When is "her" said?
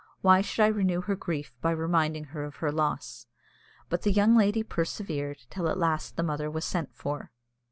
1.01-1.15, 2.33-2.43, 2.55-2.71